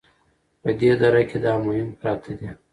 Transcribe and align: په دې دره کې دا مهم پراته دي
په 0.61 0.69
دې 0.79 0.91
دره 1.01 1.21
کې 1.29 1.37
دا 1.45 1.53
مهم 1.65 1.89
پراته 1.99 2.31
دي 2.39 2.49